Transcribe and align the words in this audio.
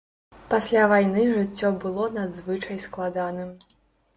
Пасля 0.53 0.85
вайны 0.91 1.25
жыццё 1.35 1.71
было 1.83 2.07
надзвычай 2.17 2.81
складаным. 2.87 3.53